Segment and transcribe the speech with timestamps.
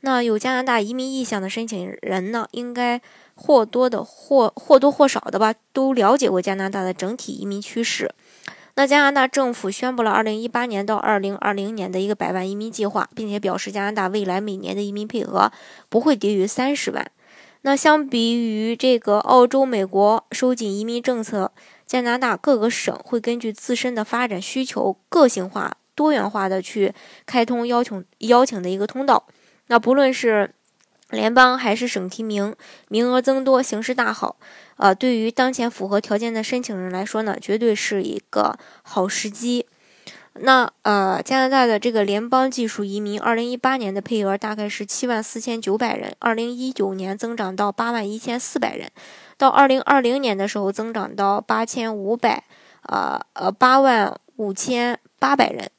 [0.00, 3.00] 那有加拿大移民意向的申请人呢，应该。
[3.42, 8.12] 或多的或或多或少的吧，都了解过加拿大的整体移民趋势。
[8.74, 15.50] 那加拿大政府宣布了2018年到2020年的一个百万移民计划，并且表示加拿大未来每年的移民配额
[15.88, 17.10] 不会低于三十万。
[17.62, 21.50] 那相比于这个澳洲、美国收紧移民政策，
[21.86, 26.92] 加拿大各个省会根据自身的发展需求，个性化、多元化的去
[27.24, 29.24] 开通邀请邀请的一个通道。
[29.70, 30.52] 那不论是
[31.10, 32.56] 联邦还是省提名，
[32.88, 34.36] 名额增多，形势大好。
[34.76, 39.66] 呃，对于当前符合条件的申请人来说呢，绝对是一个好时机。
[40.34, 48.90] 那呃，加拿大的这个联邦技术移民，二零一八年的配额大概是七万四千九百人，二零一九年增长到八万一千四百人，
[49.36, 52.42] 到二零二零年的时候增长到八千五百，
[52.82, 55.70] 呃呃八万五千八百人。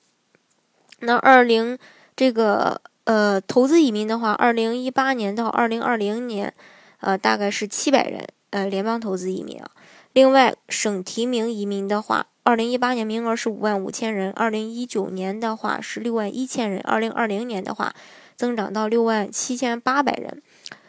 [1.00, 1.78] 那二零
[2.16, 2.81] 这个。
[3.12, 6.54] 呃，投资移民的话，二零一八年到二零二零年，
[7.02, 8.26] 呃，大概是七百人。
[8.52, 9.70] 呃，联邦投资移民啊。
[10.14, 17.94] 另外，省提名移民的话，二零一八年名额是五万五千人，二零一九年的话是六万一千人，二零二零年的话
[18.38, 20.42] 增长到六万七千八百人。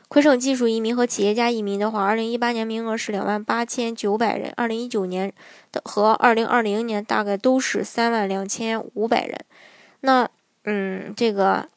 [0.06, 5.32] 魁省技术移民和企业家移民的话，二零一八年名额是两万八千九百人，二零一九年
[5.72, 9.36] 的和二零二零年大概都是三万两千五百人。
[10.02, 10.28] 那，
[10.62, 11.68] 嗯，这个。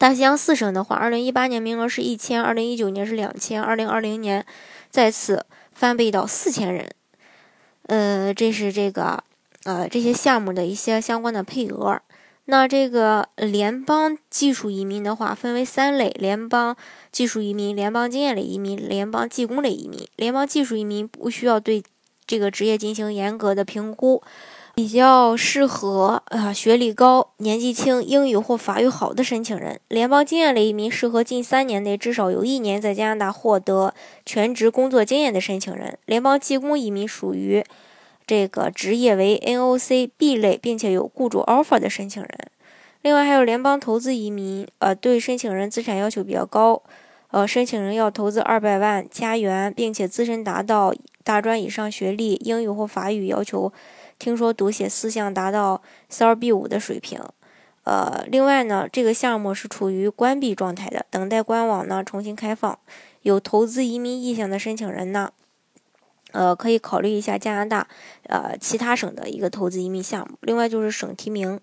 [0.00, 4.46] 大西洋四省的话，二零一八年名额是一千，二零一九年是两千，二零二零年
[4.88, 6.88] 再次翻倍到四千人。
[7.82, 9.22] 呃，这是这个
[9.64, 12.00] 呃这些项目的一些相关的配额。
[12.46, 16.74] 那这个联邦技术移民的话，分为三类：联邦
[17.12, 20.08] 技术移民、联邦经验类移民、联邦技工类移民。
[20.16, 21.82] 联邦技术移民不需要对
[22.26, 24.22] 这个职业进行严格的评估。
[24.80, 29.78] 比较适合啊，学历高、年纪轻、英语或法语好的申请人。
[29.88, 33.92] 联邦经验类移民适合近三年内至少有一年在加拿大获得
[34.24, 35.98] 全职工作经验的申请人。
[36.06, 37.62] 联邦技工移民属于
[38.26, 42.30] 这个职业为 NOC B 类，并且有雇主 offer 的申请人。
[43.02, 46.80] 另外还有联邦投资移民，呃，对申请人资产要求比较高，
[47.32, 53.70] 呃，申请人要投资二百万加元，并且自身达到大专以上学历，英语或法语要求。
[54.20, 57.18] 听说读写四项达到 c 二 b 五的水平，
[57.84, 62.78] 呃，另外呢，这个项目是处于关闭状态的，等待官网呢重新开放。
[63.22, 65.32] 有投资移民意向的申请人呢，
[66.32, 67.88] 呃，可以考虑一下加拿大
[68.24, 70.36] 呃其他省的一个投资移民项目。
[70.42, 71.58] 另外就是省提名，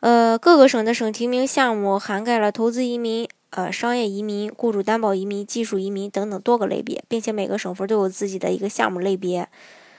[0.00, 9.48] 呃，各个省的省提名项目涵盖了投资移民、呃商业移民、雇主担保移民、技术移民等等多个类别，并且每个省份都有自己的一个项目类别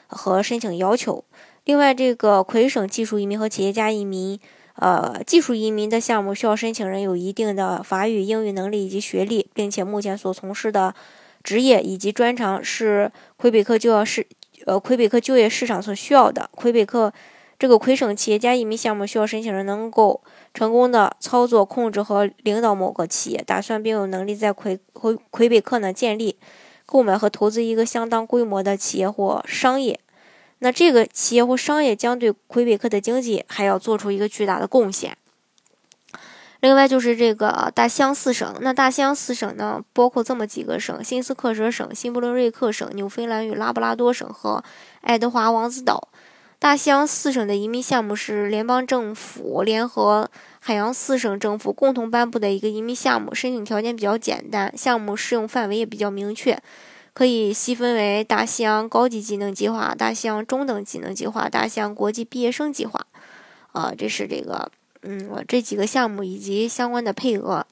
[0.07, 1.23] 和申请要求。
[1.67, 4.39] 另外，这个魁省技术移民和企业家移民，
[4.75, 10.95] 呃，技术移民的项目需要申请人有一定的法语、英语能力以及学历，并且目前所从事的
[11.43, 14.25] 职业以及专长是魁北克就要市，
[14.65, 16.49] 呃，魁北克就业市场所需要的。
[16.55, 17.11] 魁北克
[17.59, 20.21] 这个魁省企业家移民项目需要申请人能够
[20.53, 26.37] 成功的操作、控制和领导某个企业，打算并有能力在魁魁魁北克呢建立、
[26.85, 29.99] 购买和投资一个相当规模的企业或商业。
[30.59, 35.17] 那这个企业或商业将对魁北克的经济还要做出一个巨大的贡献。
[36.59, 44.63] 另外就是这个大西洋四省，那大西洋四省呢，包括这么几个省：新斯克舍省、新布伦瑞克省、纽芬兰与拉布拉多省和
[45.01, 46.09] 爱德华王子岛。
[46.57, 50.27] 大西洋四省的移民项目是联邦政府联合
[50.59, 56.59] 海洋四省政府共同颁布的一个移民项目，申请条件比较简单，项目适用范围也比较明确。
[57.17, 63.07] 可以细分为大西洋高级技能计划、大西洋中等技能计划、大西洋国际毕业生计划，
[63.71, 64.71] 啊，这是这个，
[65.01, 67.65] 嗯，这几个项目以及相关的配额。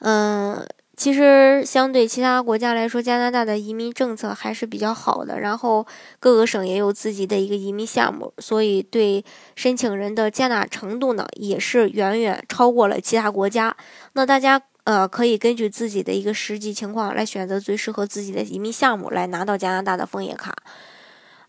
[0.00, 0.62] 嗯，
[0.94, 5.86] 其实相对其他国家来说，加拿大的移民政策还是比较好的，然后
[6.20, 9.24] 各个省也有自己的一个移民项目，所以对
[9.56, 13.74] 申请人的接纳程度呢，也是远远超过了其他国家。
[14.12, 14.60] 那大家。
[14.84, 20.54] 呃，可以根据自己的一个实际情况来选择最适合自己的移民项目，来拿到加拿大的枫叶卡。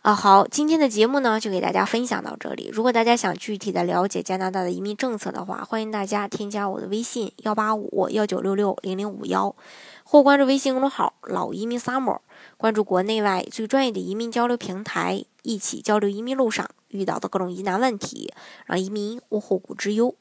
[0.03, 2.69] 啊，好，今天的节目呢就给大家分享到这里。
[2.73, 9.55] 如果大家想具体的了解加拿大的移民政策的话，欢迎大家添加我的微信幺八五幺九六六零零五幺，
[10.03, 12.19] 或关注微信公众号“老移民 summer”。
[12.57, 18.33] 关注国内外最专业的移民交流平台，一起交流移民路上遇到的各种疑难问题，
[18.65, 20.13] 让移民无后顾之忧。